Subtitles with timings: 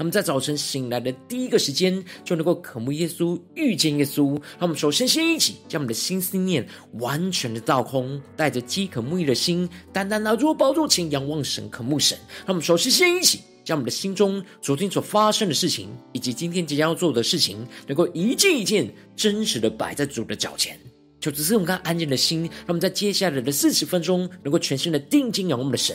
[0.00, 4.30] 那么在早晨醒来的第一个时间，就能够渴慕耶稣、遇见耶稣。
[4.58, 12.16] 让我们首先先一起将我们的心思念完全的倒空，带着饥渴慕义的心，单单拿住宝座前仰望神、渴慕神。
[12.46, 20.80] 让我们首先先一起将我们的心中昨天所发生的事情，以及今天即将要做的事情，能够一件一件真实的摆在主的脚前。
[21.20, 25.94] 就只是用看安静的心，让我们在接下来的四十分钟，能够全心的定睛仰望我们的神。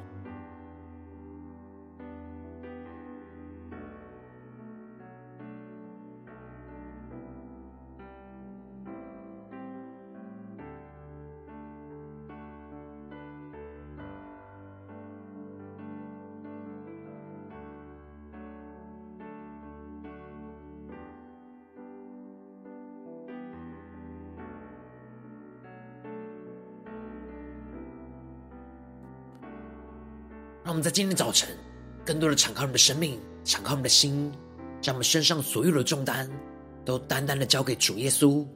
[30.71, 31.49] 让我们在今天早晨，
[32.05, 34.31] 更多的敞开我们的生命，敞开我们的心，
[34.79, 36.29] 将我们身上所有的重担，
[36.85, 38.47] 都单单的交给主耶稣，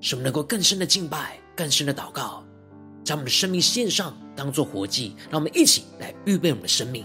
[0.00, 2.42] 使我们能够更深的敬拜，更深的祷告，
[3.04, 5.14] 将我们的生命献上，当做活祭。
[5.28, 7.04] 让我们一起来预备我们的生命。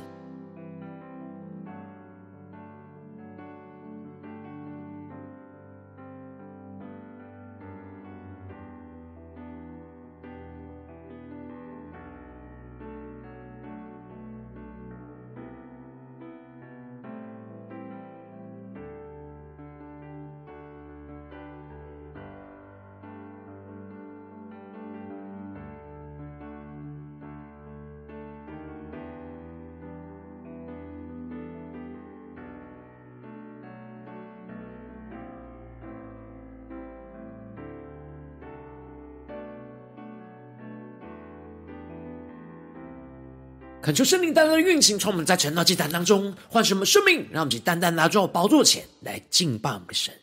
[43.82, 50.14] 恳求圣灵单单的运行，从我们在晨祷祭坛当中唤醒我们生命，让我们去单单拿到宝座前来敬拜我们的神。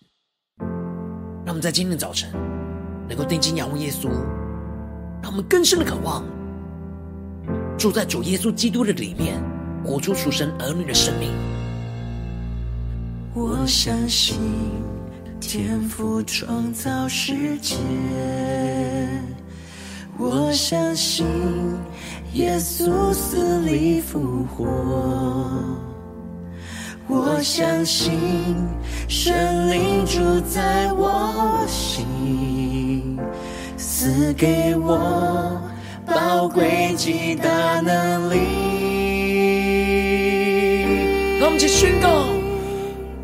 [0.59, 2.31] 让我们在今天早晨
[3.09, 4.09] 能够定睛仰望耶稣，
[5.23, 6.25] 让我们更深的渴望
[7.79, 9.41] 住在主耶稣基督的里面，
[9.85, 11.31] 活出属神儿女的生命。
[13.35, 14.37] 我相信
[15.41, 17.77] 天父创造世界，
[20.19, 21.27] 我相信。
[22.35, 24.65] 耶稣死里复活，
[27.07, 28.19] 我相信
[29.07, 33.17] 神灵住在我心，
[33.77, 35.63] 赐给我
[36.05, 38.39] 宝贵极大能力。
[41.39, 42.27] 让我们一起宣告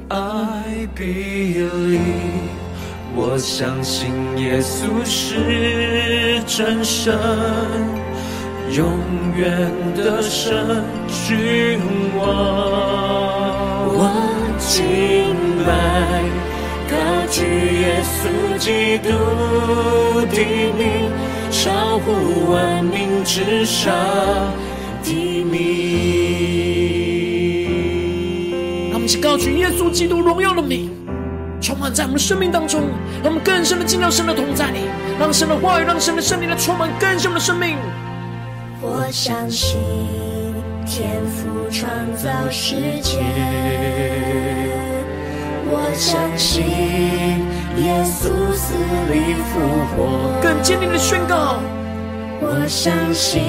[0.07, 2.30] ：I believe，
[3.33, 7.17] 我相信耶稣是真神。
[8.73, 8.85] 永
[9.37, 11.79] 远的神君
[12.19, 12.27] 王，
[13.95, 14.11] 我
[14.59, 14.75] 敬
[15.65, 15.71] 拜。
[16.91, 16.97] 高
[17.31, 17.45] 举
[17.83, 18.19] 耶稣
[18.59, 19.09] 基督
[20.27, 20.37] 的
[20.77, 21.09] 名，
[21.53, 23.95] 超乎万名之上
[25.05, 25.09] 的
[25.45, 25.55] 名。
[28.91, 30.91] 让我们一起高举耶稣基督荣耀的名，
[31.81, 32.83] 满在我们的生命当中，
[33.23, 34.81] 让我们更深的进到神的同在里，
[35.19, 37.79] 让神的话语，让神的圣灵来充满更深的生命。
[38.83, 39.79] 我相信
[40.87, 43.19] 天赋创造世界，
[45.67, 46.63] 我相信
[47.77, 48.75] 耶稣死
[49.11, 49.59] 里复
[49.97, 51.61] 活，更坚定的宣告。
[52.43, 53.43] 我相信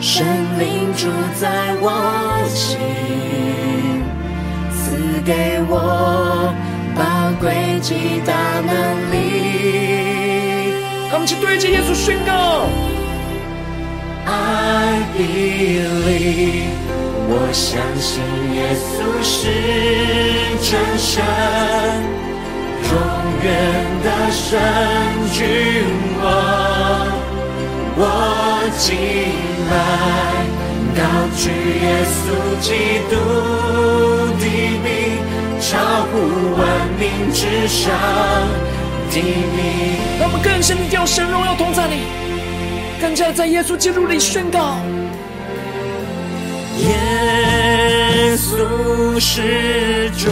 [0.00, 0.26] 圣
[0.58, 1.08] 灵住
[1.40, 1.90] 在我
[2.48, 2.78] 心，
[4.72, 6.54] 赐给我
[6.94, 7.02] 宝
[7.40, 8.72] 贵极大能
[9.12, 9.14] 力。
[11.08, 12.68] 让我们去对着耶稣宣告。
[14.26, 16.70] I believe，
[17.28, 18.22] 我相信
[18.54, 19.36] 耶稣是
[20.62, 21.24] 真神，
[22.86, 22.92] 永
[23.42, 23.46] 远
[24.04, 24.38] 的神
[25.32, 25.38] 君
[26.22, 26.24] 王。
[27.96, 28.04] 我
[28.78, 28.86] 敬
[29.68, 29.72] 拜，
[30.94, 30.98] 高
[31.36, 31.42] 举
[31.82, 32.22] 耶稣
[32.60, 32.68] 基
[33.10, 33.12] 督
[34.38, 34.42] 的
[34.84, 34.88] 名，
[35.70, 35.78] 超
[36.10, 36.18] 乎
[36.58, 36.66] 万
[36.98, 37.94] 民之上
[39.10, 39.58] 的名。
[40.18, 42.18] 让我们更深的神荣耀同在你。
[43.32, 44.76] 在耶稣基督里宣告，
[46.78, 50.28] 耶稣是主，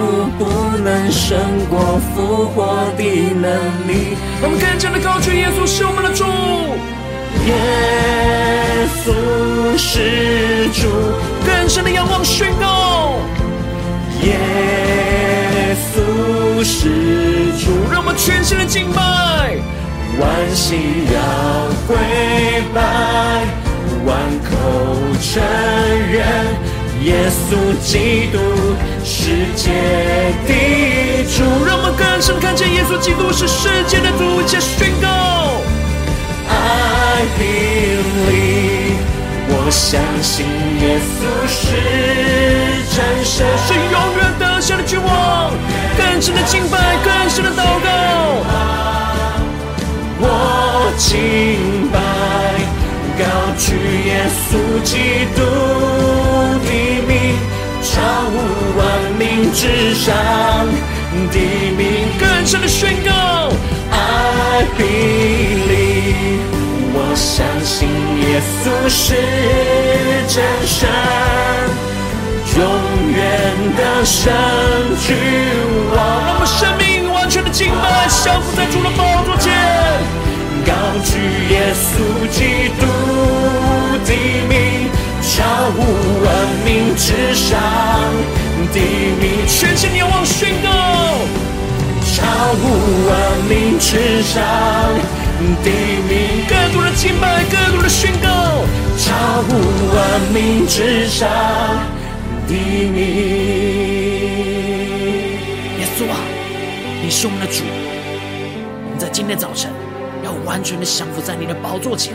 [0.00, 0.44] 坟墓不
[0.78, 1.38] 能胜
[1.68, 3.04] 过复活的
[3.34, 3.52] 能
[3.86, 4.16] 力。
[4.42, 6.24] 我们更加的高举耶稣是我们的主。
[7.46, 7.52] 耶
[9.04, 9.12] 稣
[9.76, 10.88] 是主，
[11.46, 13.16] 更深的仰望宣告。
[14.22, 19.00] 耶稣是主，让我们全心的敬拜，
[20.18, 20.78] 万心
[21.12, 21.20] 要
[21.86, 21.96] 跪
[22.74, 22.80] 拜，
[24.06, 24.16] 万
[24.48, 24.50] 口
[25.20, 25.42] 承
[26.10, 26.20] 认
[27.02, 28.38] 耶稣基督
[29.04, 29.70] 世界
[30.46, 30.52] 的
[31.24, 31.42] 主。
[31.64, 35.08] 让我们更深看见耶稣基督是世界的主，且宣告。
[36.48, 38.98] I believe，
[39.48, 40.44] 我相信
[40.80, 41.60] 耶稣是
[42.94, 45.52] 战神，是永远得胜的君王。
[45.96, 47.88] 更深的敬拜，更深的祷告。
[50.22, 51.96] 我敬拜，
[53.20, 53.26] 高
[53.58, 53.76] 举
[54.06, 54.96] 耶稣基
[55.36, 55.38] 督
[56.64, 56.68] 的
[57.06, 57.36] 名，
[57.82, 58.00] 超
[58.30, 58.32] 乎
[58.78, 58.80] 万
[59.18, 60.08] 名之上
[61.30, 61.36] 的
[61.76, 62.08] 名。
[62.18, 63.10] 更深的宣告
[63.90, 66.48] ，I believe。
[66.94, 67.90] 我相信
[68.22, 69.12] 耶稣是
[70.26, 70.88] 真神，
[72.56, 72.58] 永
[73.12, 73.18] 远
[73.76, 74.32] 的神
[75.06, 75.08] 君
[75.94, 75.96] 王。
[76.24, 79.52] 让我们生命完全的敬拜，降服在主的宝座前，
[80.70, 81.18] 高举
[81.50, 81.90] 耶稣
[82.30, 82.38] 基
[82.78, 82.86] 督
[84.06, 84.10] 的
[84.48, 84.88] 名，
[85.20, 85.34] 超
[85.74, 85.76] 乎
[86.24, 86.26] 万
[86.64, 87.58] 民之上
[88.72, 88.78] 的
[89.20, 90.68] 名，全心仰望宣告，
[92.14, 92.22] 超
[92.54, 92.62] 乎
[93.08, 93.10] 万
[93.48, 94.40] 民之上。
[95.64, 95.70] 的
[96.06, 98.28] 名，更多的敬拜，更多的宣告，
[98.98, 99.48] 超乎
[99.96, 99.98] 万
[100.32, 101.26] 名之上
[102.46, 102.96] 的名。
[105.78, 106.14] 耶稣啊，
[107.02, 107.64] 你是我们的主，
[108.84, 109.72] 我们在今天早晨
[110.44, 112.14] 完全的降服在你的宝座前，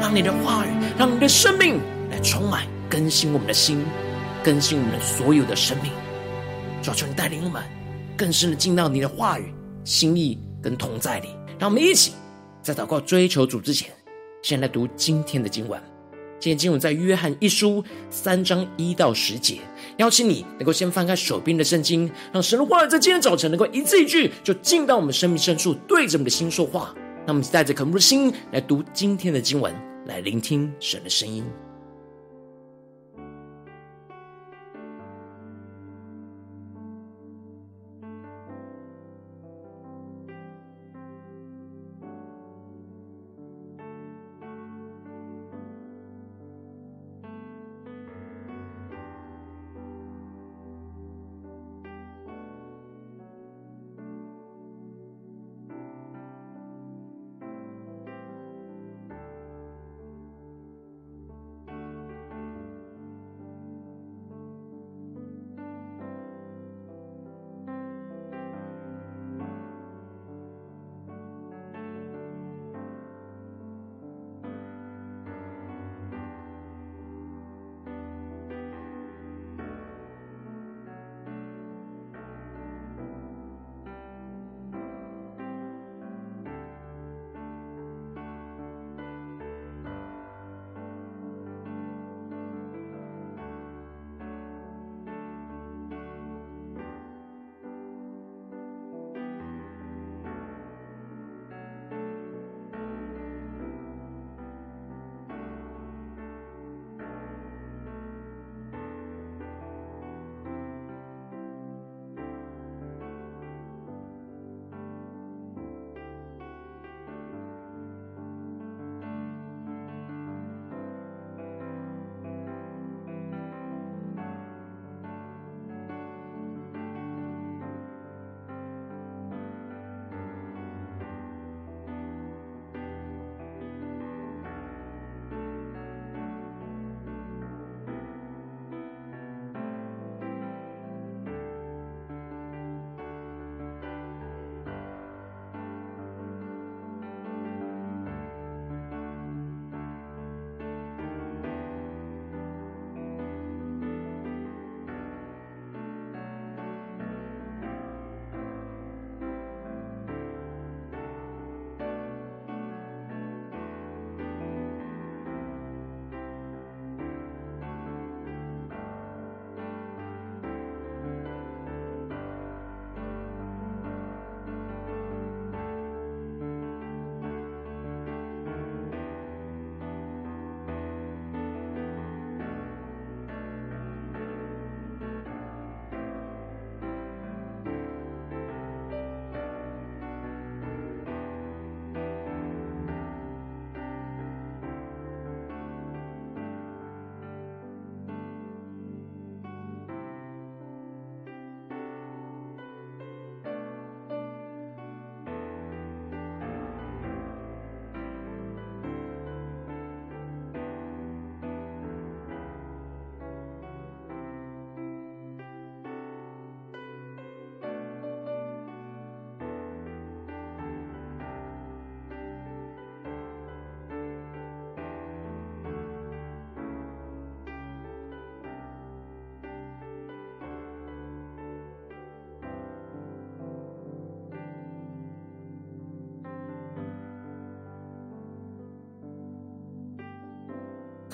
[0.00, 1.78] 让你的话语，让你的生命
[2.10, 3.84] 来充满更新我们的心，
[4.42, 5.92] 更新我们的所有的生命。
[6.82, 7.62] 求求你带领我们
[8.16, 9.52] 更深的进到你的话语、
[9.84, 12.12] 心意跟同在里，让我们一起。
[12.62, 13.90] 在祷告追求主之前，
[14.42, 15.80] 先来读今天的经文。
[16.38, 19.58] 今天经文在约翰一书三章一到十节。
[19.98, 26.94] 邀请你能够先翻开手边的圣经，让神的话语在今天早晨能够一字一句就进到我们生命深处，对着我们的心说话。
[27.26, 29.74] 那我们带着渴慕的心来读今天的经文，
[30.06, 31.44] 来聆听神的声音。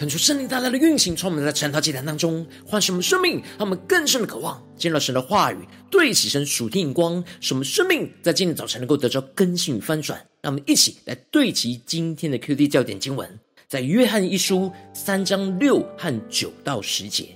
[0.06, 5.56] 恳求圣灵大大的运行，充满在晨祷祭坛当中，唤醒我们生命，让我们更深的渴望见到神的话语，
[5.90, 10.25] 对齐神属天光，使我们生命在今天早晨能够得着更新与翻转。
[10.42, 13.28] 让我们一起来对齐今天的 QD 焦点经文，
[13.66, 17.30] 在约翰一书三章六和九到十节：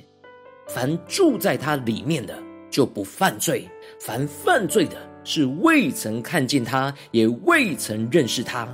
[0.68, 3.62] 凡住在他里面的，就不犯罪；
[4.00, 8.72] 凡犯罪的，是未曾看见他，也未曾认识他。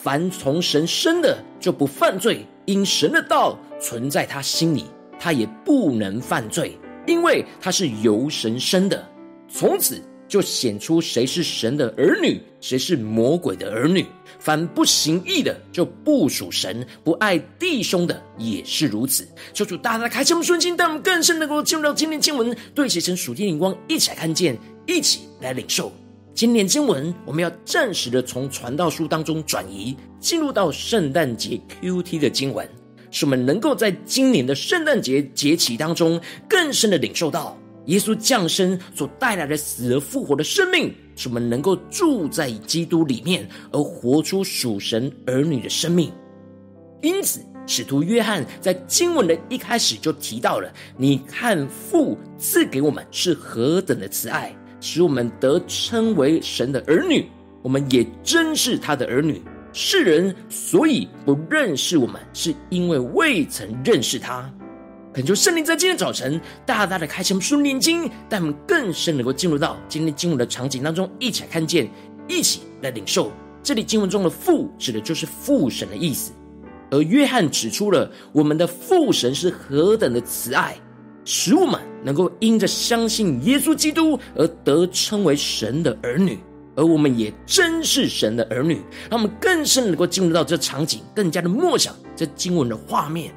[0.00, 2.46] 凡从神生的，就不犯罪。
[2.66, 4.84] 因神的道存在他心里，
[5.18, 9.04] 他也不能犯罪，因为他是由神生的。
[9.48, 14.06] 从此就显出谁是神的儿女，谁是魔鬼的儿女。
[14.38, 19.26] 凡不行义的，就不属神；不爱弟兄的，也是如此。
[19.52, 25.90] 求主大大开启我们顺心，让我们更深能够进入到今天经文，对齐神属天灵光，一起来看见，一起来领受。
[26.38, 32.64] 今年经文，我们要暂时的从传道书当中转移，进入到圣诞节 QT 的经文，
[33.10, 46.12] 使我们能够在今年的圣诞节节期当中，更深的领受到耶稣降生所带来的死而复活的生命，使我们能够住在基督里面，而活出属神儿女的生命。
[47.02, 57.28] 因此，使徒约翰在经文的一开始就提到了：“你看父赐给我们是何等的慈爱。”使我们得称为神的儿女，
[57.62, 59.42] 我们也真是他的儿女。
[59.72, 64.50] 世人所以不认识我们，是因为未曾认识他。
[65.12, 71.88] 恳求圣灵在今天早晨大大的开启我们属灵经，带我们更深能够进入到今天经文的场景当中，一起来看见，
[72.26, 73.32] 一起来领受。
[73.62, 76.32] 这里经文中的父指的就是父神的意思，
[76.90, 80.76] 而约翰指出了我们的父神是何等的慈爱。
[81.24, 86.38] 使我们能够因着相信耶稣基督而得称为神的儿女，
[86.74, 93.30] 而我们也真是神的儿女，让我们更深能够进入到这场景，更加的默想这经文的画面。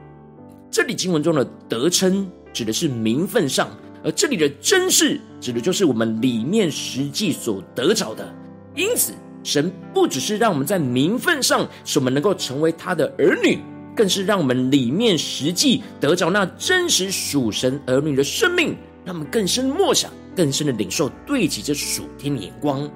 [0.72, 3.70] 这里经文中的得称指的是名分上，
[4.06, 8.34] 而这里的真是指的就是我们里面实际所得着的。
[8.74, 9.12] 因此，
[9.44, 13.60] 神不只是让我们在名分上使我们能够成为他的儿女。
[13.96, 22.90] 更是让我们里面实际得着那真实属神儿女的生命，让我们更深默想、更深的领受，对齐这属天的眼光。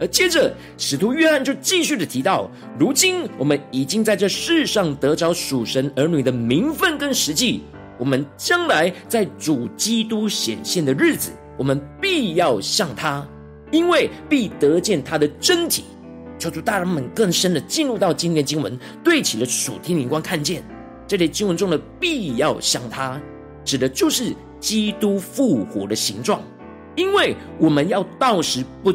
[0.00, 7.62] 而接着，使徒约翰就继续的提到：如今我们已经在这世上得着属神儿女的名分跟实际，
[7.98, 13.26] 我们将来在主基督显现的日子，我们必要像他，
[13.72, 15.82] 因为必得见他的真体。
[16.38, 20.62] 求主大人们更深的进入到今天的经文，对齐了属天灵光，看见
[21.06, 23.20] 这里经文中的必要像他，
[23.64, 26.42] 指的就是基督复活的形状。
[26.94, 28.92] 因为我们要到时不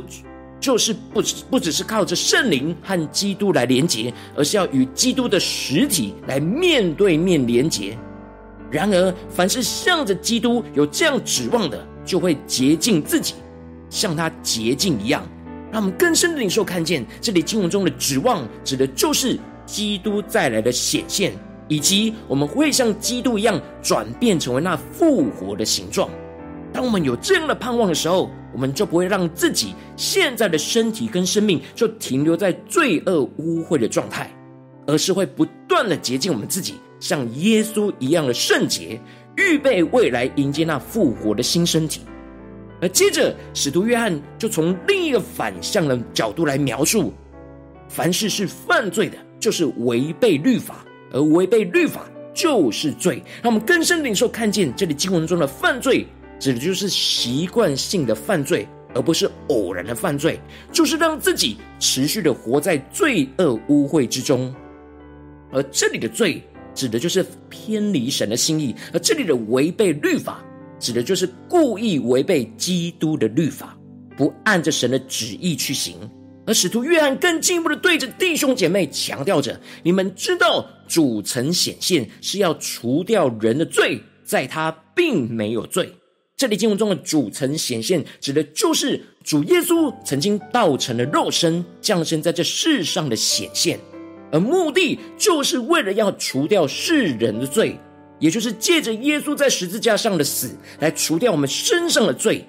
[0.59, 7.97] 就是不不只是靠着圣灵和基督来连结，而是要与基督的实体来面对面连结。
[8.71, 13.35] 然而，凡是向着基督有这样指望的，就会洁净自己，
[13.89, 15.25] 像他洁净一样。
[15.73, 21.33] 让我们更深的领受看见，这里经文中的指望，指的就是基督再来的显现，
[21.67, 26.07] 以及我们会像基督一样转变成为那复活的形状。
[26.71, 34.31] 当我们有这样的盼望的时候，我们就不会让自己现在的身体跟生命就停留在罪恶污秽的状态，
[34.85, 39.01] 而是会不断的洁净我们自己，像耶稣一样的圣洁，
[39.37, 42.01] 预备未来迎接那复活的新身体。
[42.83, 47.13] 而接着，使徒约翰就从另一个反向的角度来描述：
[47.87, 50.75] 凡事是犯罪的，就是违背律法；
[51.13, 53.23] 而违背律法就是罪。
[53.41, 56.05] 让我们更深领受看见，这里经文中的犯罪，
[56.37, 60.37] 指的就是习惯性的犯罪，而不是偶然的犯罪，
[60.69, 64.53] 就是让自己持续的活在罪恶污秽之中。
[65.53, 66.43] 而这里的罪，
[66.75, 70.43] 指的就是偏离神的心意；而这里的违背律法。
[70.79, 73.77] 指的就是故意违背基督的律法，
[74.17, 75.95] 不按着神的旨意去行。
[76.45, 85.93] 而使徒约翰更进一步的对着弟兄姐妹强调着：你们知道主曾显现是要除掉人的罪，在他并没有罪。
[86.35, 93.79] 这里经文中的主曾显现，指的就是主耶稣曾经道成了肉身，降生在这世上的显现，
[94.29, 97.79] 而目的就是为了要除掉世人的罪。
[98.23, 102.47] 也就是借着耶稣在十字架上的死，来除掉我们身上的罪，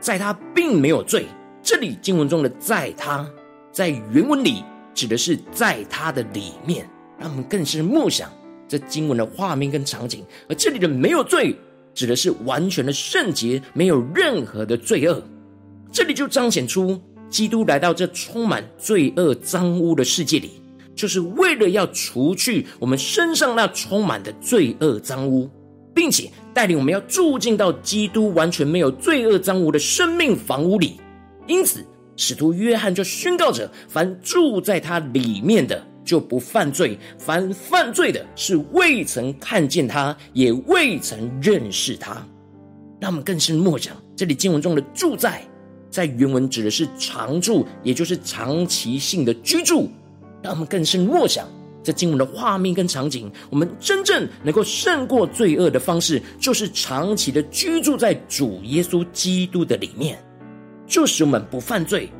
[0.00, 1.26] 在他并没有罪。
[1.62, 3.24] 这里经文中的“在他”
[3.70, 8.28] 在原文里指的是在他的里面，让我们更是默想
[8.66, 10.24] 这经文的画面跟场景。
[10.48, 11.56] 而这里的“没有罪”
[11.94, 15.22] 指的是完全的圣洁，没有任何的罪恶。
[15.92, 20.60] 这里就彰显出基督来到这充满罪恶脏污的世界里，
[20.94, 25.50] 就是为了要除去我们身上那充满的罪恶脏污，
[25.94, 31.00] 并且带领我们要住进到基督完全没有罪恶脏污的生命房屋里。
[31.46, 31.84] 因此，
[32.16, 42.26] 使徒约翰就宣告着：凡住在他里面的，就不犯罪；凡犯罪的，是未曾看见他，也未曾认识他。
[43.00, 45.42] 让我们更深默想，这里经文中的“住在”
[45.90, 49.90] 在原文指的是常住，也就是长期性的居住。
[50.44, 51.48] 让我们更深默想
[51.82, 53.32] 这经文的画面跟场景。
[53.48, 60.22] 我们真正能够胜过罪恶的方式，就是长期的居住在主耶稣基督的里面，
[60.86, 62.10] 就使我们不犯罪。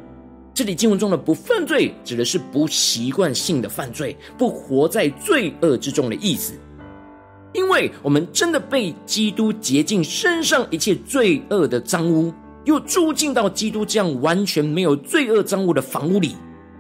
[0.55, 6.55] 这里经文中的“不犯罪”指的是不习惯性的犯罪，不活在罪恶之中的意思。
[7.53, 12.33] 因为我们真的被基督洁净身上一切罪恶的脏污。
[12.65, 16.35] 又住进到基督这样完全没有罪恶脏污的房屋里，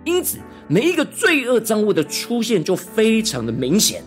[0.04, 4.02] 因此每一个罪恶脏污的出现就非常的明显。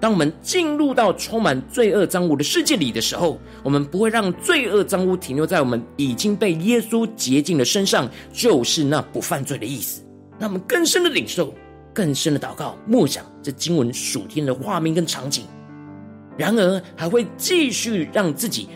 [0.00, 10.02] 当我们进入到充满罪恶脏污的世界里的时候，我们不会让罪恶脏污停留在我们已经被耶稣洁净的身上，就是那不犯罪的意思。
[10.38, 11.54] 那我们更深的领受，
[11.92, 15.44] 更深的祷告，默想这经文属天的画面跟场景。
[16.36, 18.68] 然而，还会继续让自己。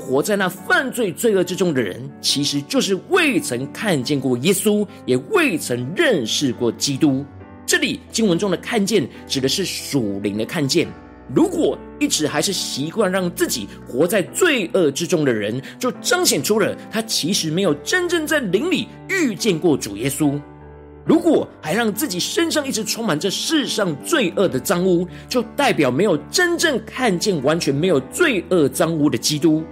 [0.00, 7.24] 活在那犯罪罪恶之中的人，其实就是未曾看见过耶稣，也未曾认识过基督。
[7.66, 10.88] 这里经文中的“看见”指的是属灵的看见。
[11.32, 20.40] 如果一直还是习惯让自己活在罪恶之中的人，就彰显出了他其实没有真正在灵里遇见过主耶稣。
[21.06, 29.62] 如果还让自己身上一直充满着世上罪恶的脏污，就代表没有真正看见完全没有罪恶脏污的基督。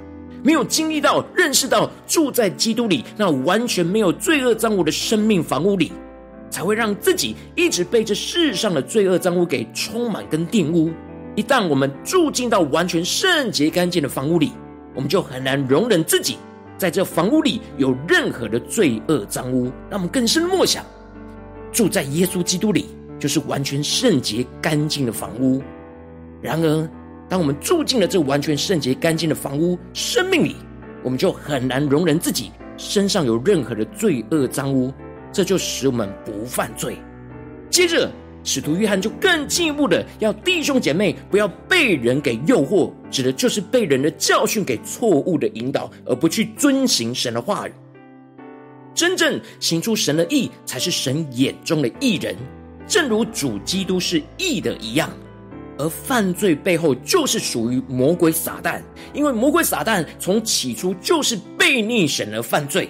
[0.43, 5.93] 没有经历到、认识到住在基督里那完全没有罪恶脏污的生命房屋里，
[6.51, 10.91] 才会让自己一直被这世上的罪恶脏污给充满跟玷污。
[11.35, 14.53] 一旦我们住进到完全圣洁干净的房屋里，
[14.95, 16.37] 我们就很难容忍自己
[16.77, 19.71] 在这房屋里有任何的罪恶脏污。
[19.91, 20.85] 让我们更深默想，
[21.71, 22.87] 住在耶稣基督里
[23.19, 25.63] 就是完全圣洁干净的房屋。
[26.41, 26.89] 然而，
[27.29, 30.57] 当我们住进了这完全圣洁干净的房屋生命里，
[31.03, 34.93] 我们就很难容忍自己身上有任何的罪恶脏污，
[35.31, 36.97] 这就使我们不犯罪。
[37.69, 38.11] 接着，
[38.45, 47.73] 使徒约翰就更进一步的要弟兄姐妹不要被人给诱惑，指的就是被人的教训给错误的引导，而不去遵行神的话语。
[48.95, 52.35] 真正行出神的义，才是神眼中的义人，
[52.87, 55.11] 正如主基督是义的一样。
[55.79, 58.83] 而犯罪背后就是属于魔鬼撒旦，
[59.15, 62.89] 因为魔鬼撒旦从起初就是被逆神而犯罪。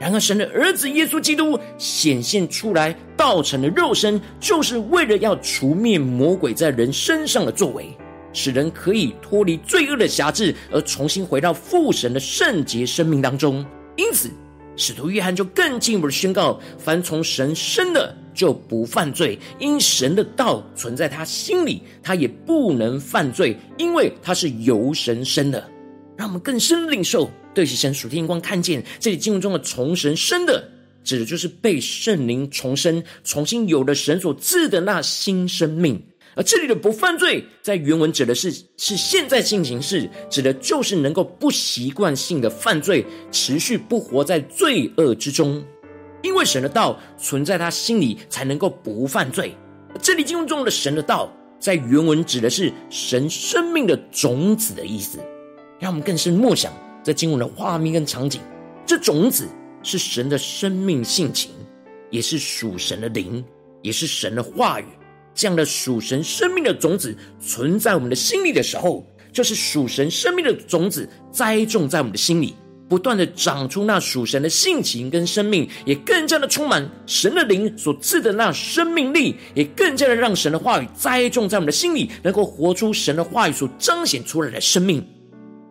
[0.00, 7.96] 然而神的儿子耶稣基督显现出来，道成了肉身，就是为了要除灭魔鬼在人身上的作为，
[8.32, 13.64] 使人可以脱离罪恶的辖制，而重新回到父神的圣洁生命当中。
[13.94, 14.28] 因此，
[14.74, 25.68] 使徒约翰就更进一步的宣告：凡从神生的，就不犯罪，因神的道存在他心里，他也不能犯罪，因为他是由神生的。
[26.16, 30.68] 让我们更深领受，对齐神属天光，看见这里经文中的从神生的，
[31.02, 36.00] 指的就是被圣灵重生，重新有了神所赐的那新生命。
[36.34, 45.62] 而这里的不犯罪，在原文指的是是现在进行式，指的就是能够不习惯性的犯罪，持续不活在罪恶之中。
[46.22, 49.54] 因为神的道存在他心里，才能够不犯罪。
[50.00, 55.18] 这里经文中的神的道，在原文指的是神生命的种子的意思。
[55.78, 58.40] 让我们更深默想这经文的画面跟场景。
[58.86, 59.48] 这种子
[59.82, 61.50] 是神的生命性情，
[62.08, 63.44] 也是属神的灵，
[63.82, 64.86] 也是神的话语。
[65.34, 72.54] 这样的属神生命的种子存在我们的心里的时候，就是属神生命的种子栽种在我们的心里。
[72.92, 85.02] 不断的长出那属神的性情跟生命，也更加的充满神的灵所赐的那生命力，也更加的让神的话语栽种在我们的心里，能够活出神的话语所彰显出来的生命。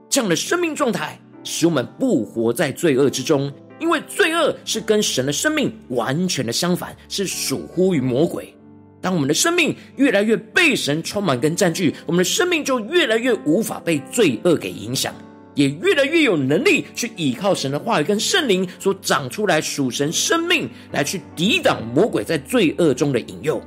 [0.10, 8.52] 这样的生命状态，使我们不活在罪恶之中，因为罪恶是跟神的生命完全的相反，是属乎于魔鬼。
[9.00, 15.14] 当我们的生命越来越被神充满跟占据，我们的生命就越来越无法被罪恶给影响。
[15.62, 23.62] 也越来越有能力去依靠神的话语跟圣灵所长出来属神生命，来去抵挡魔鬼在罪恶中的引诱。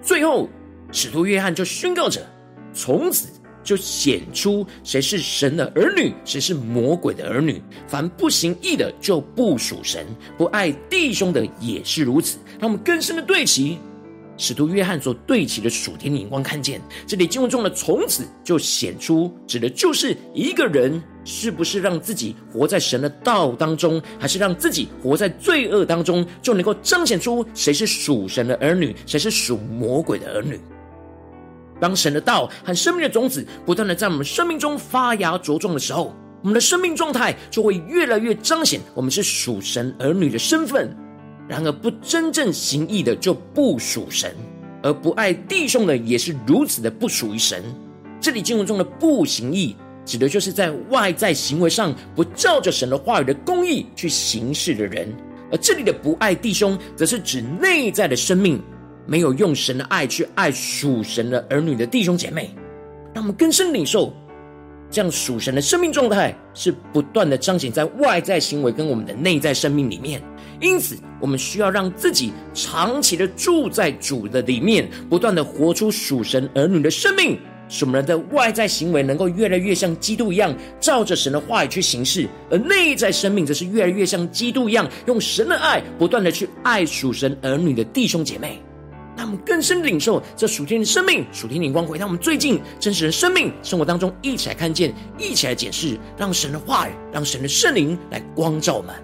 [0.00, 0.48] 最后，
[0.90, 2.26] 使徒约翰就宣告着：
[2.72, 3.28] 从此
[3.62, 7.60] 就显出谁是神的儿女，谁是魔鬼的儿女。
[7.86, 10.02] 凡不行义的，就不属神；
[10.38, 12.38] 不爱弟兄的，也是如此。
[12.58, 13.78] 让我们更深的对齐
[14.38, 30.58] 使徒约翰所对齐的属天的眼光看见，这里经文中的从此就显出，指的就是一个人是不是让自己活在神的道当中，还是让自己活在罪恶当中，就能够彰显出谁是属神的儿女，谁是属魔鬼的儿女。
[31.78, 40.96] 当神的道和生命的种子不断的在我们生命中发芽茁壮的时候，我们的生命状态就会越来越彰显我们是属神儿女的身份。
[41.46, 44.34] 然而，不真正行义的就不属神，
[44.82, 47.62] 而不爱弟兄的也是如此的不属于神。
[48.20, 49.76] 这里经文中的不行义，
[50.08, 55.06] 指的就是在外在行为上不照着神的话语的公义去行事的人；
[55.52, 58.58] 而这里的不爱弟兄，则是指内在的生命
[59.06, 62.50] 没有用神的爱去爱属神的儿女的弟兄姐妹。
[63.12, 64.10] 让我们更深领受，
[64.90, 70.22] 这样属神的生命状态是不断的彰显在外在行为跟我们的内在生命里面。
[70.58, 77.38] 因此，我们需要让自己长期的住在主的里面，不断的活出属神儿女的生命，
[77.68, 88.60] 使我们的外在行为能够越来越像基督一样，照着神的话语去行事；而内在生命则是越来越像基督一样，用神的爱不断的去爱属神儿女的弟兄姐妹。
[89.16, 98.94] 让我们更深的领受这属天的生命、属天的光辉，让我们最近真实的生命生活当中一起来看见，一起来解释，让神的话语，让神的圣灵来光照我们。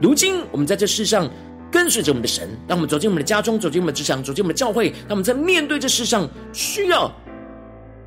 [0.00, 1.30] 如今，我们在这世上
[1.70, 7.08] 跟随着我们的神，当我们走进我们的家中，走进我们的职场，走进我们的教会，当我们在面对这世上需要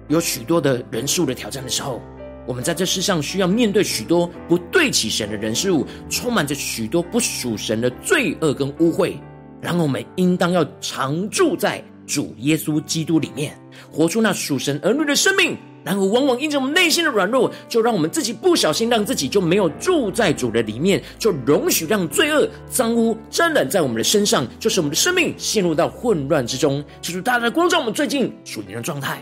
[0.07, 2.01] 有许多的人事物的挑战的时候，
[2.45, 9.15] 我们在这世上需要面对许多不对起神的人事物，充满着许多不属神的罪恶跟污秽。
[9.61, 13.57] 然后，我们应当要常住在主耶稣基督里面，
[13.91, 15.57] 活出那属神儿女的生命。
[15.83, 26.83] 然而，往往因着我们内心的软弱，就让我们自己不小心，让自己就没有住在主的里面，就容许让罪恶、脏污沾染在我们的身上，就使我们的生命陷入到混乱之中。
[27.01, 29.19] 求主大大的光照我们最近属灵的状态。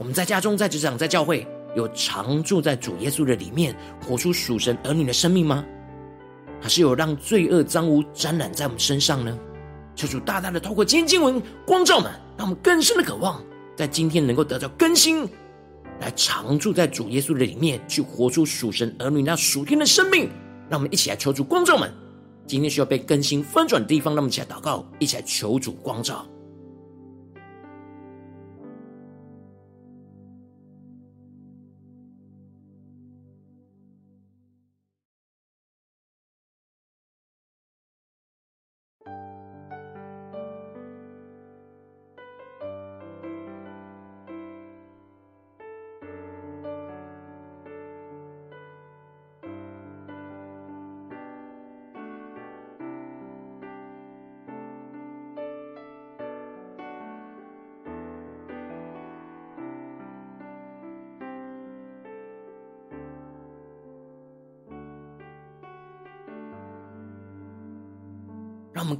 [0.00, 5.62] 我们在家中、在职场、在教会，有常住在主耶稣的里面，活出属神儿女的生命吗？
[6.58, 9.38] 还是有让罪恶、脏污沾染在我们身上呢？
[9.94, 13.44] 求主大大的透过今天经文光照们，让我们更深的渴望，
[13.76, 15.28] 在今天能够得到更新。
[16.00, 20.30] 来常住在主耶稣的里面，去活出属神儿女那属天的生命。
[20.70, 21.92] 让我们一起来求主光照们，
[22.46, 26.26] 今天需要被更新翻转的地方，让我们一起来祷告，一起来求主光照。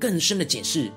[0.00, 0.90] 更深的解释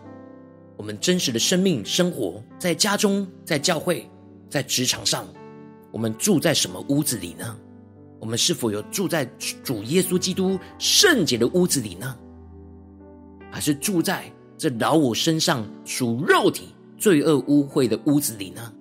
[0.77, 4.09] 我们真实的生命生活，在家中、在教会、
[4.49, 5.27] 在职场上，
[5.91, 7.55] 我们住在什么屋子里呢？
[8.19, 9.25] 我们是否有住在
[9.63, 12.17] 主耶稣基督圣洁的屋子里呢？
[13.51, 18.73] 还是住在这老我身上属肉体罪恶污秽的屋子里呢？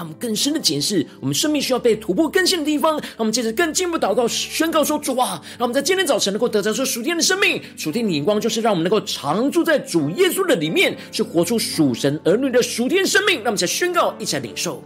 [0.00, 2.92] 让我们更深的检视我们生命需要被突破更新的地方。
[2.98, 7.62] 让我们接着更进一步祷告，宣告说：“主啊，让我们在今天早晨能够得着这属天的生命。
[7.76, 13.34] 属天的眼光就是让我们能够常住在主耶稣的里面，去活出属神儿女的属天生命。
[13.40, 14.82] 让我们在宣告，一起来领受。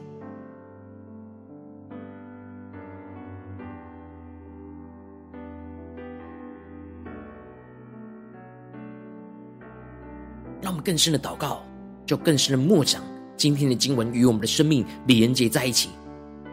[10.60, 11.64] 让我们更深的祷告，
[12.04, 13.00] 就更深的默想。”
[13.36, 15.88] 今天的经文与我们的生命连接在一起。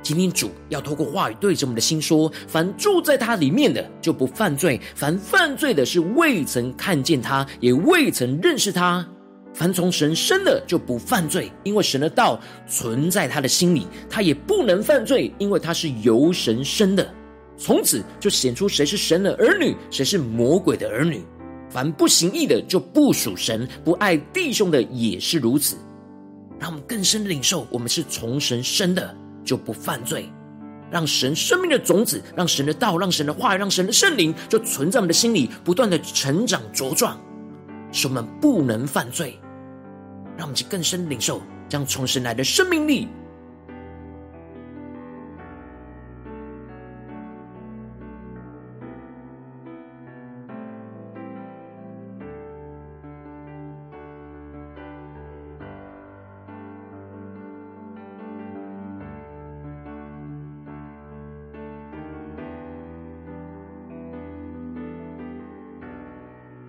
[0.03, 9.07] 今天主要透过话语对着我们的心说：凡住在他里面的，就不犯罪；凡犯罪的，是未曾看见他，也未曾认识他。
[9.53, 17.07] 凡从神生的，就不犯罪，因为神的道存在他的心里，他也不能犯罪，因为他是由神生的。
[17.57, 21.21] 从此就显出谁是神的儿女，谁是魔鬼的儿女。
[21.69, 25.75] 凡不行义的，就不属神；不爱弟兄的，也是如此。
[26.61, 30.31] 让我们更深的领受，我们是从神生的，就不犯罪。
[30.91, 37.19] 让神生命的种子，让神的道，让神的话，让神的圣灵，就存在我们的心里，不断的成长茁壮，
[37.91, 39.39] 使我们不能犯罪。
[40.37, 43.07] 让我们去更深领受，将从神来的生命力。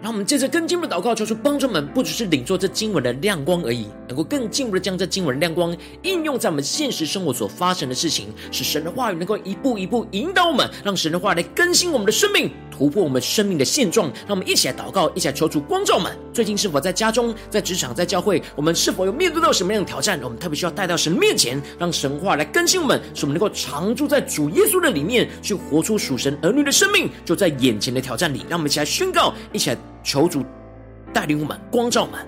[0.03, 14.11] 让我们借着更进一步的祷告，求出帮助我们，不只是领受这经文的亮光而已，能够更进一步的将这经文的亮光应用在我们现实生活所发生的事情，使神的话语能够一步一步引导我们，让神的话来更新我们的生命，突破我们生命的现状。
[14.27, 16.11] 让我们一起来祷告，一起来求主光照们。
[16.33, 20.19] 最近是否在家中、在职场、在教会，我们是否有面对到什么样的挑战？
[20.23, 27.11] 我们特别需要带到神面前，让神话来更新我们，使我们能够常住在主耶稣的里面，去活出属神儿女的生命。
[27.25, 29.77] 就在眼前的挑战里，让我们一起来宣告，一起来。
[30.05, 30.45] 求主
[31.13, 32.19] 带领我们，光照们，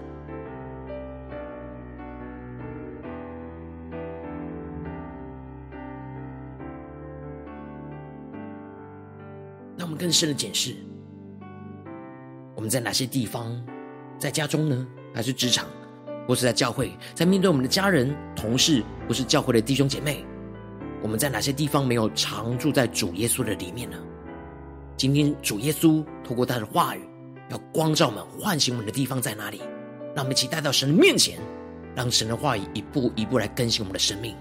[10.05, 10.77] 更深的检视
[12.55, 13.59] 我们在哪些地方，
[14.19, 14.87] 在家中呢？
[15.15, 15.67] 还是职场，
[16.29, 20.23] 或是在教会，在面对我们的家人、同事，或是教会的弟兄姐妹，
[21.01, 23.97] 我们在哪些地方没有常住在主耶稣的里面呢？
[24.95, 27.01] 今天主耶稣透过他的话语。
[27.49, 29.63] 要光照我们、唤醒我们的地方在哪里？
[30.15, 31.39] 让我们一起带到神的面前，
[31.97, 34.37] 让神的话语一步一步来更新我们的生命。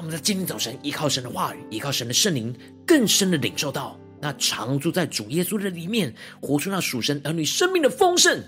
[0.00, 4.00] 让我们在今天早晨依靠神的话语，依靠神的圣灵，更深的领受到。
[4.18, 8.42] 那常住在主耶稣的里面，活出那属神儿女生命的丰盛。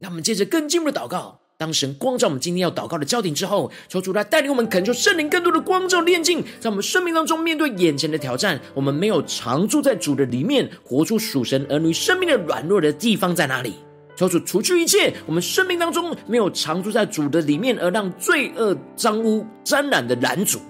[0.00, 13.74] 那我们接着更进一步的祷告，当神光照我们今天要祷告的焦点之后，求主来带领我们，恳求圣灵更多的光照炼净，在我们生命当中面对眼前的挑战，我们没有常住在主的里面，活出属神儿女生命的软弱的地方在哪里？
[14.16, 20.60] 求主除去一切我们生命当中没有常住在主的里面，而让罪恶脏污沾染的拦阻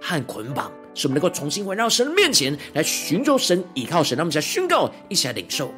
[0.00, 0.72] 和捆绑。
[0.94, 5.72] 使我们能够重新回到神的面前来寻求神、倚靠神，让我们一起来宣告，一起来领受。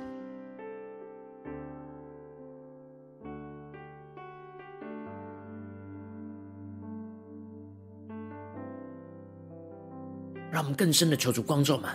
[10.50, 11.90] 让我们更深的求主光照们，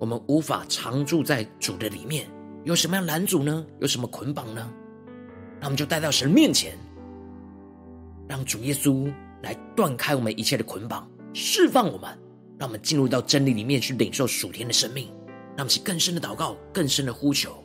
[0.00, 2.26] 我们无法常住在主的里面，
[2.64, 3.64] 有什么样拦阻呢？
[3.80, 4.70] 有什么捆绑呢？
[5.60, 6.76] 那我们就带到神面前，
[8.28, 12.18] 让主耶稣来断开我们一切的捆绑，释放我们。
[12.56, 15.08] 让我们进入到真理里面去领受属天的生命，
[15.56, 17.63] 让我们去更深的祷告，更深的呼求。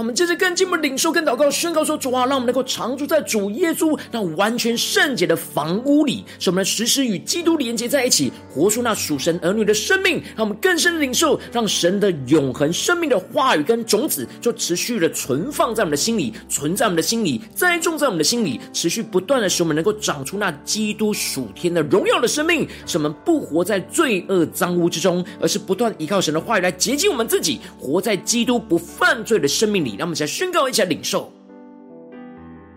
[0.00, 10.14] 我们接着更进一步领受、跟祷告、宣告说：主啊，让我们能够常住在主耶稣那完全圣洁的房屋里，使我们时时与基督连接在一起，活出那属神儿女的生命。
[10.34, 29.89] 让我们更深的领受，让神的永恒生命的话语跟种子，就持续的存放在我们的心里，存在我们的心里，栽种在我们的心里，持续不断的使我们能够长出那基督属天的荣耀的生命，使我们不活在罪恶脏污之中，而是不断依靠神的话语来洁净我们自己，活在基督不犯罪的生命里。
[29.96, 31.32] 让我们一起来宣告，一起来领受，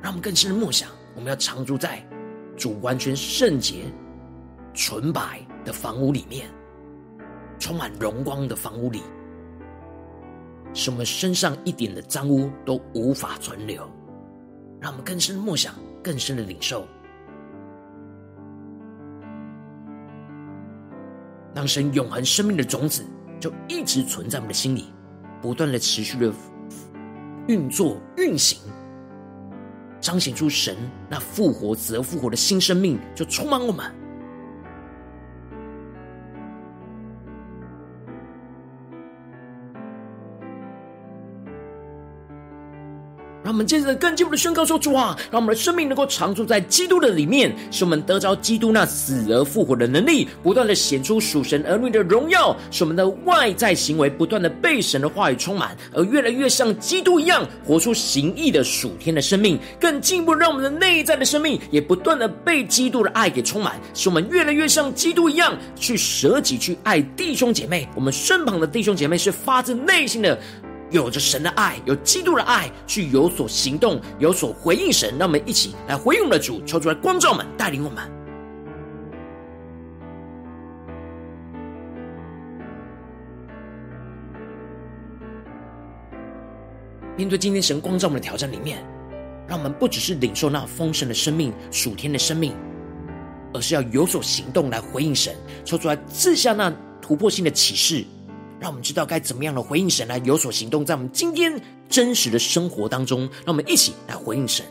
[0.02, 0.90] 让我们更深的梦想。
[1.16, 2.04] 我们要常住在
[2.58, 3.86] 主完全圣洁、
[4.74, 6.50] 纯白的房屋里面，
[7.60, 9.04] 充满荣光的房屋里，
[10.74, 13.88] 使我们身上一点的脏污都无法存留。
[14.82, 16.88] 让我们更深的默想，更深的领受，
[21.54, 23.06] 让神永恒生命的种子
[23.40, 24.92] 就一直存在我们的心里，
[25.42, 26.34] 不断的持续的。
[27.48, 28.60] 运作、运行，
[30.00, 30.78] 彰显出神
[31.10, 34.03] 那复活、则复活的新生命，就充满我们。
[43.44, 59.60] 让我们接着更进一步的宣告说：“主啊，让我们的生命能够常住在基督的里面，使我们得着基督那死而复活的能力，不断的显出属神儿女的荣耀，使我们的外在行为不断的被神的话语充满，而越来越像基督一样，活出行义的属天的生命。
[59.78, 67.90] 更进一步，让我们的内在的生命也不断的被基督的爱给充满，使我们越来越像基督一样，去舍己去爱弟兄姐妹。
[67.94, 70.40] 我们身旁的弟兄姐妹是发自内心的。”
[70.94, 75.18] 有着神的爱，有基督的爱，去有所行动，有所回应神。
[75.18, 78.08] 让我们一起来回应我们的主，求主来光照我们，带领我们。
[87.18, 88.86] 面对今天神光照我们的挑战里面，
[89.48, 92.56] 让我们不只是领受那丰盛的生命、属天的生命，
[93.52, 98.06] 而是要有所行动来回应神，求出来赐下那突破性的启示。
[98.64, 104.66] 让我们知道该怎么样的回应神来有所行动，在我们今天真实的生活当中，让我们一起来回应神。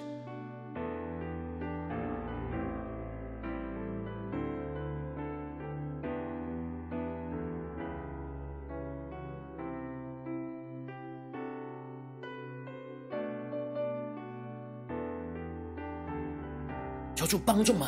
[17.15, 17.87] 求助帮助们，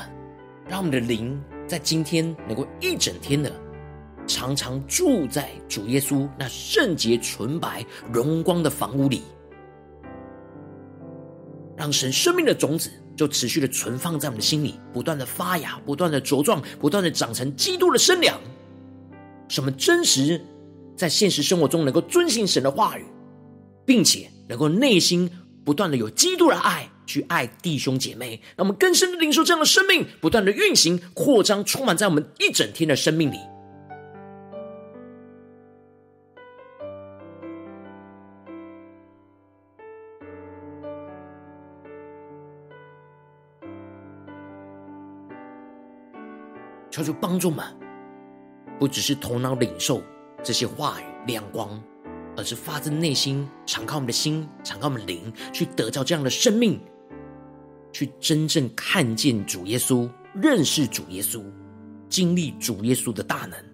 [0.68, 3.63] 让我们的灵在今天能够一整天的。
[4.26, 9.22] 常常住在主耶稣那圣洁、纯白、荣光的房屋里，
[11.76, 18.40] 让神生命的种子就持续的存放在我们的心里，不断的发芽，不断的茁壮，不断的长成基督的身量，
[19.48, 20.40] 使我们真实
[20.96, 23.04] 在现实生活中能够遵行神的话语，
[23.84, 25.30] 并且能够内心
[25.64, 26.88] 不断的有基督的爱。
[27.06, 33.36] 去爱弟兄姐妹，让我们更深的领受这样的生命，不断的运行、扩张，充满在我们一整天的生命里。
[47.04, 47.64] 就帮助们，
[48.80, 50.02] 不只是头脑领受
[50.42, 51.80] 这些话语亮光，
[52.36, 56.80] 而是发自内心，敞开我们的心，敞开我们灵，去得到这样的生命。
[57.92, 61.44] 去真正看见主耶稣，认识主耶稣，
[62.08, 63.73] 经历主耶稣的大能。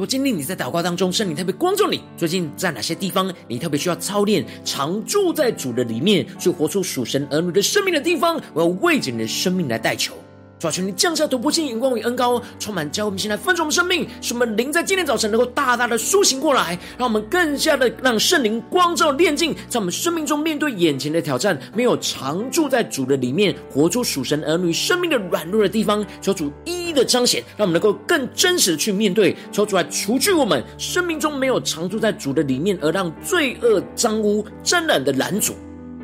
[0.00, 2.00] 我经历你在祷告当中，圣灵特别光照你。
[2.16, 8.40] 最近在哪些地方，你特别需要操练，常住在主的里面，去活出属神儿女的生命的地方？
[8.54, 10.14] 我要为着你的生命来代求。
[10.60, 35.54] 主啊，求你降下突破性眼光与恩膏，充满教会，我们现在分盛我们生命，使我们灵在今天早晨能够大大的苏醒过来，让我们更加的让圣灵光照炼净，在我们生命中面对眼前的挑战，没有常住在主的里面，活出属神儿女生命的软弱的地方，求主一一的彰显，让我们能够更真实的去面对，求主来除去我们生命中没有常住在主的里面，而让罪恶脏污沾染的拦阻。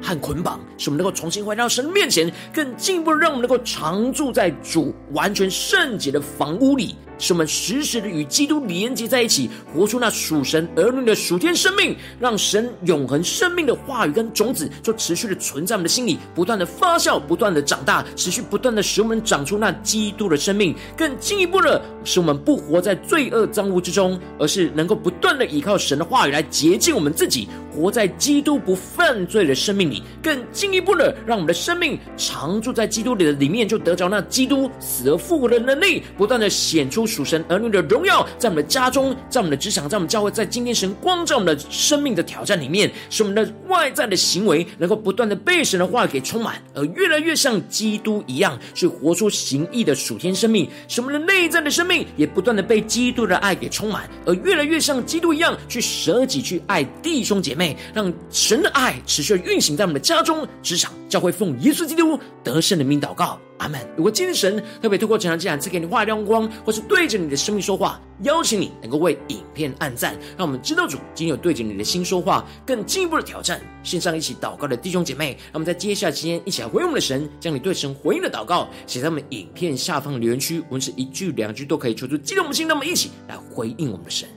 [0.02, 6.96] 和捆绑，使我们能够重新回到神面前，更进一步让我们能够常住在主完全圣洁的房屋里。
[7.18, 37.05] 使我们时时的与基督连接在一起，活出那属神儿女的属天生命，让神永恒生命的话语跟种子就持续的存在我们的心里，不断的发酵，不断的长大，持续不断的使我们长出那基督的生命，更进一步的使我们不活在罪恶脏污之中，而是能够不断的依靠神的话语来洁净我们自己，活在基督不犯罪的生命里，更进一步的让我们的生命常住在基督里的里面，就得着那基督死而复活的能力，不断的显出。
[37.06, 50.68] 属神儿女的荣耀，在我们的家中，在我们的职场，在我们教会，在今天神光照我们的生命的挑战里面，使我们的外在的行为能够不断的被神的话给充满，而越来越像基督一样，去活出行义的属天生命。
[50.88, 63.38] 使我们的内在的生命也不断的被基督的爱给充满，而越来越像基督一样，去舍己去爱弟兄姐妹，让神的爱持续运行在我们的家中、职场、教会，奉耶稣基督得胜的名祷告。
[63.58, 63.80] 阿门。
[63.96, 73.60] 如果今天神特别透过这场祭坛赐给你话语亮光，或是对着你的生命说话，邀请你能够为影片按赞，让我们知道主今天有对着你的心说话，更进一步的挑战。
[73.82, 84.28] 线上一起祷告的弟兄姐妹，让我们在接下来期间一起来回应我们的神，将你对神回应的祷告写在我们影片下方的留言区，文字一句两句都可以，求出激动我们心，让我们一起来回应我们的神。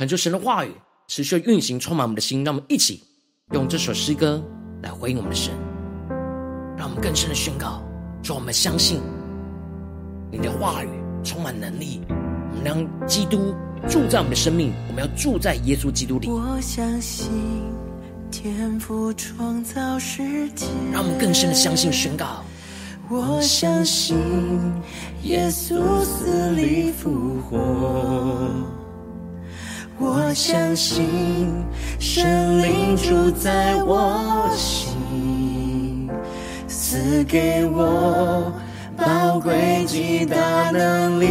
[0.00, 0.72] 恳求神的话语
[1.08, 2.42] 持续运行，充满我们的心。
[2.42, 3.02] 让我们一起
[3.52, 4.42] 用这首诗歌
[4.82, 5.52] 来回应我们的神，
[6.74, 7.82] 让我们更深的宣告：
[8.22, 9.02] 说我们相信
[10.32, 10.88] 你的话语
[11.22, 12.00] 充满能力。
[12.08, 13.54] 我们让基督
[13.90, 16.30] 住在我们的生命，我们要住在耶稣基督里。
[16.30, 17.28] 我相信
[18.30, 22.42] 天赋创造世界，让我们更深的相信宣告。
[23.10, 24.16] 我相信
[25.24, 28.48] 耶稣死里复活，
[30.02, 31.46] 我相信
[31.98, 36.08] 神灵住在我心，
[36.66, 38.50] 赐给我
[38.96, 41.26] 宝贵极大能力。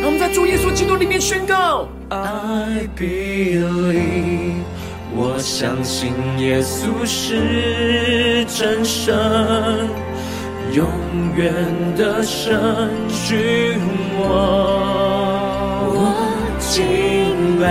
[0.00, 4.64] 让我们在主耶稣基督里面宣告：I believe。
[5.14, 9.14] 我相信耶稣是真神，
[10.72, 10.84] 永
[11.36, 11.54] 远
[11.96, 13.78] 的神君
[14.20, 15.35] 王。
[15.98, 16.00] 我
[16.60, 17.64] 敬拜，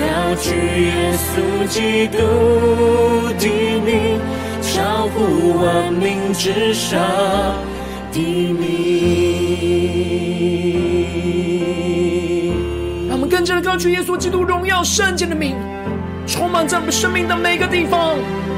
[0.00, 0.02] 高
[0.40, 0.48] 举
[0.86, 1.28] 耶稣
[1.68, 2.16] 基督
[3.38, 3.44] 的
[3.84, 4.18] 名，
[4.62, 6.98] 超乎万名之上
[8.10, 8.18] 的
[8.54, 8.62] 名。
[13.06, 15.54] 让我们更加的高举耶稣基督荣耀圣洁的名。
[16.26, 18.16] 充满在我们生命的每个地方，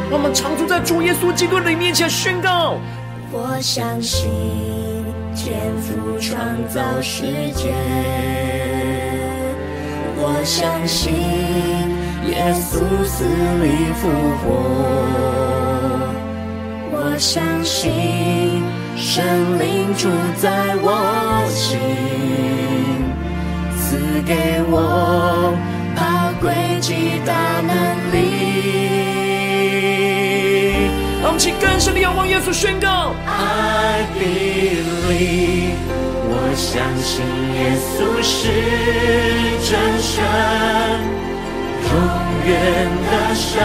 [0.09, 2.79] 让我们常住在主耶稣基督的面前宣告。
[3.33, 4.31] 我相信
[5.37, 7.75] 天赋创造世界，
[10.17, 11.13] 我相信
[12.27, 13.23] 耶稣死
[13.63, 14.09] 里复
[14.41, 14.47] 活，
[16.91, 18.63] 我相信
[18.97, 19.23] 圣
[19.59, 20.09] 灵住
[20.41, 21.79] 在我心，
[23.77, 24.33] 赐给
[24.71, 25.55] 我。
[25.95, 26.03] 宝
[26.41, 26.45] 贵
[26.81, 27.75] 极大能
[28.13, 28.96] 力，
[31.27, 35.75] 让我们请更深的仰望耶稣宣告：I believe，
[36.31, 38.39] 我相信耶稣是
[39.67, 40.23] 真神，
[41.83, 41.91] 永
[42.47, 42.55] 远
[43.11, 43.59] 的神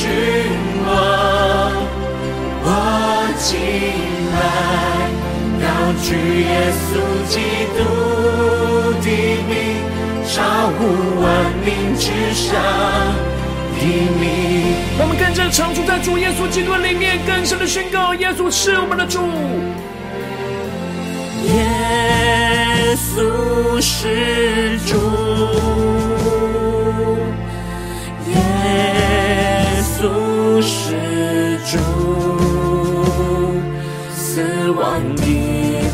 [0.00, 0.02] 君
[0.84, 0.90] 王。
[2.64, 2.66] 我
[3.38, 3.46] 敬
[4.34, 4.42] 拜，
[5.62, 5.70] 高
[6.02, 6.10] 举
[6.42, 6.90] 耶稣
[7.30, 7.38] 基
[7.78, 7.78] 督
[9.00, 9.06] 的
[9.46, 9.78] 名。
[10.26, 10.42] 超
[10.76, 10.78] 乎
[11.22, 11.24] 万
[11.64, 12.50] 名之上，
[13.82, 19.20] 我们跟着常住在主耶稣基督里面，更深的宣告：耶稣是我们的主，
[21.46, 24.96] 耶稣是主，
[28.28, 28.36] 耶
[29.82, 31.78] 稣是主，
[34.14, 35.24] 死亡的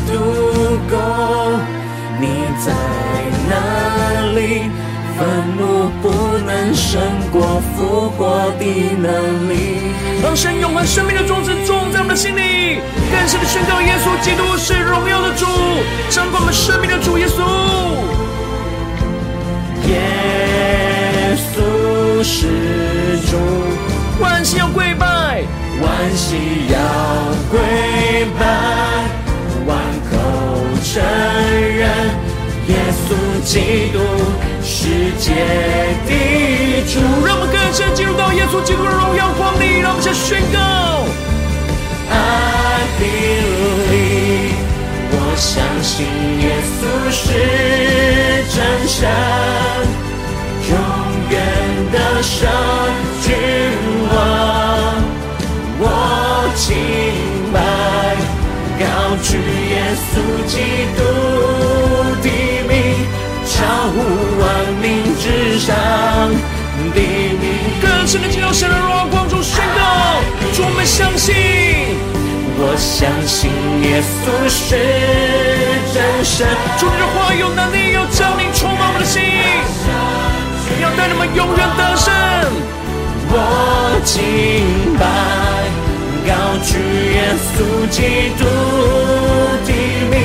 [0.05, 0.13] 毒
[0.89, 0.95] 钩，
[2.19, 2.27] 你
[2.65, 2.73] 在。
[3.49, 3.55] 哪
[4.35, 4.69] 里？
[5.17, 5.25] 坟
[5.55, 6.05] 墓不
[6.45, 8.65] 能胜过复活的
[8.97, 9.77] 能力。
[10.23, 15.45] 让神永恒生命的种子种在我们的心里，更深的宣告：耶稣基督是荣耀的主，
[16.09, 17.37] 掌管我们生命的主耶稣。
[19.87, 22.47] 耶稣是
[23.29, 23.37] 主，
[24.19, 25.43] 万心要跪拜，
[25.79, 26.77] 万心要
[27.51, 27.59] 跪
[28.39, 28.41] 拜，
[29.67, 29.77] 万
[30.09, 30.17] 口
[30.83, 31.87] 承认。
[32.67, 32.75] 耶
[33.05, 33.15] 稣
[33.45, 33.99] 基督
[34.87, 35.35] 世界
[36.07, 36.11] 的
[36.87, 41.03] 主，让我们更深进入到耶稣基督的荣耀光里，让我们先宣告
[42.09, 44.55] ：I believe，
[45.11, 46.07] 我相信
[46.39, 46.79] 耶稣
[47.11, 47.19] 是
[48.55, 49.11] 真神，
[50.69, 50.71] 永
[51.31, 51.35] 远
[51.91, 52.47] 的神
[53.23, 53.35] 君
[54.07, 54.15] 王。
[55.79, 55.83] 我
[56.55, 56.63] 敬
[57.51, 57.59] 拜，
[58.79, 58.85] 高
[59.21, 59.35] 举
[59.67, 59.75] 耶
[60.07, 60.15] 稣
[60.47, 60.55] 基
[60.95, 61.03] 督
[62.23, 62.25] 的
[62.69, 62.71] 名。
[63.49, 63.95] 超乎
[65.57, 65.75] 上
[66.93, 67.41] 的名，
[67.81, 70.21] 更深的进入神的荣光中宣告。
[70.53, 71.33] 主，我们相信，
[72.59, 73.49] 我相信
[73.81, 74.77] 耶稣是
[75.93, 76.47] 真神。
[76.77, 79.21] 主，你的话有能力，有将领充满我们的心，
[80.81, 82.13] 要带你们永远得胜。
[83.29, 85.05] 我敬拜，
[86.25, 86.31] 高
[86.63, 86.77] 举
[87.13, 87.55] 耶稣
[87.89, 88.45] 基督
[89.65, 89.69] 的
[90.11, 90.15] 名。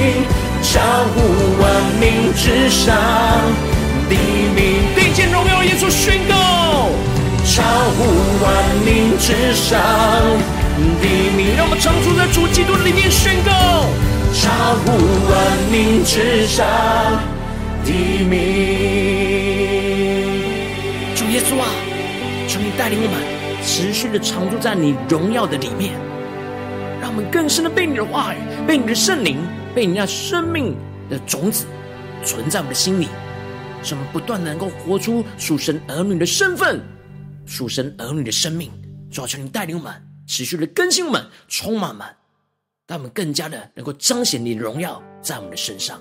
[0.62, 0.80] 超
[1.12, 1.16] 乎
[1.60, 1.62] 万
[2.00, 2.94] 民之上，
[5.42, 6.34] 荣耀耶稣宣告。
[7.44, 8.04] 超乎
[8.42, 8.46] 万
[8.84, 9.80] 民之上
[11.00, 13.50] 的名，让我们常住在主基督里面宣告。
[14.32, 14.48] 超
[14.84, 14.92] 乎
[15.28, 15.34] 万
[15.70, 16.64] 民之上
[17.84, 17.90] 的
[18.24, 18.30] 名，
[21.16, 21.66] 主耶稣啊，
[22.46, 23.18] 求你带领我们
[23.62, 25.92] 持续的常住在你荣耀的里面，
[27.00, 28.36] 让我们更深的被你的话语，
[28.66, 29.38] 被你的圣灵。
[29.74, 30.76] 被你那生命
[31.08, 31.64] 的种子
[32.22, 33.08] 存在我们的心里，
[33.82, 36.80] 使我们不断能够活出属神儿女的身份，
[37.46, 38.70] 属神儿女的生命。
[39.10, 39.92] 主啊，求你带领我们，
[40.26, 42.06] 持续的更新我们，充满我们，
[42.86, 46.00] 让我们更加的能够彰显你的荣耀在我们的身上。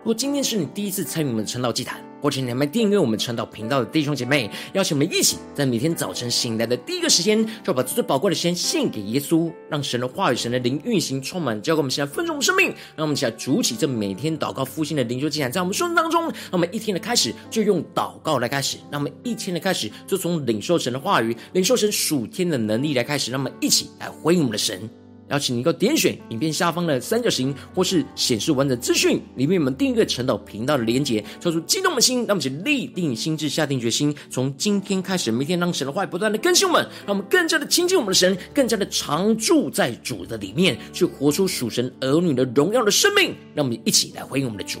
[0.00, 12.68] 如果今天是你第一次参与我们晨祷祭坛，或者你还没订阅我们晨祷频道的弟兄姐妹，邀请我们一起在每天早晨醒来的第一个时间，就把最宝贵的时间献给耶稣，让神的话语、神的灵运行充满，交给我们现在丰盛的生命。
[12.96, 24.88] 让我们一起来主起这每天祷告复兴的灵修祭坛，在我们生命当中，让我们一天的开始就用祷告来开始，让我们一天的开始就从领受神的话语、领受神属天的能力来开始，让我们一起来回应我们的神。
[25.30, 43.34] 邀请你够点选影片下方的三角形，或是显示完整资讯里面，我们订阅陈导频道的连接，抽出激动的心，让我们一起立定心智，下定决心，从今天开始，每天让神的话语不断的更新我们，让我们更加的亲近我们的神，更加的常住在主的里面，去活出属神儿女的荣耀的生命。
[43.54, 44.80] 让我们一起来回应我们的主。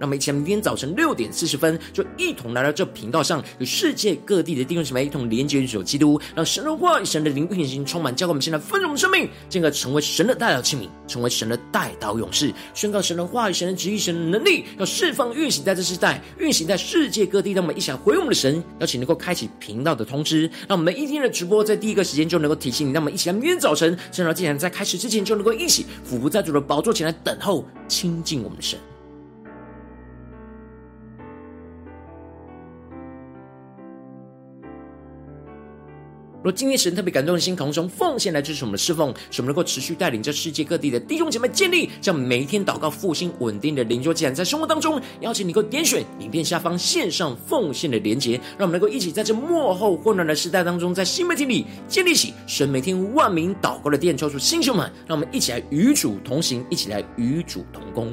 [0.00, 17.52] 让我们一起，明天早晨六点四十分，就一同来到这频道上，与世界各地的弟兄姐妹一同连接、与基督，让神的话语、神的灵运行充满，教给我们现在丰盛的生命，进而成为神的代表器皿，成为神的代祷勇士，宣告神的话语、神的旨意、神的能力，要释放、运行在这世代，运行在世界各地。
[17.52, 22.92] 让我们一起来回应我们的神，邀请能够开启频道的通知，让我们每一天的直播在第一个时间就能够提醒你。
[22.92, 28.78] 让我们一起来，明天早晨晨祷祭坛在开始之前，就能够一起俯伏在主的宝座前来等候亲近我们的神。
[36.42, 58.10] 若今天神特别感动的心，同时奉献来支持我们的侍奉，使我们能够持续带领这世界各地的弟兄姐妹建立这样每一天祷告复兴稳定的灵修竟然，在生活当中，邀请你能够点选影片下方线上奉献的连结，让我们能够一起在这幕后混乱的时代当中，在新媒体里建立起神每天万名祷告的殿，抽出弟兄们，让我们一起来与主同行，一起来与主同工。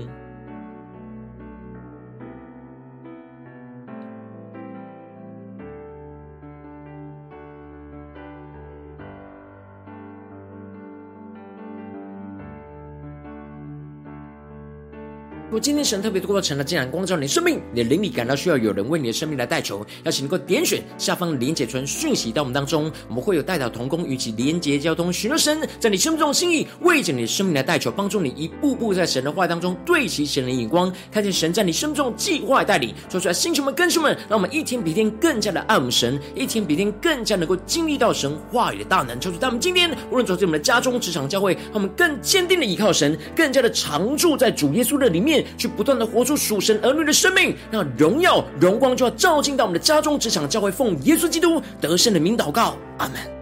[15.60, 45.46] 今天神特别透过晨祷祭坛光照你的生命，你的灵里感到需要有人为你的生命来代求，邀请你能够点选下方连结传讯息到我们当中，我们会有代表同工与其连结交通，寻求神在你生命中的心意，为着你的生命来代求，帮助你一步步在神的话当中对齐神的眼光，看见神在你生命中计划带领，说出来，弟兄们、跟兄们，让我们一天比一天更加的爱我们神，一天比一天更加能够经历到神话语的大能，就是在我们今天无论走进我们的家中、职场、教会，让我们更坚定的依靠神，更加的常住在主耶稣的里面。
[45.58, 53.37] 去不断的活出属神儿女的生命，那荣耀荣光就要照进到我们的家中、职场、教会，奉耶稣基督得胜的名祷告，阿门。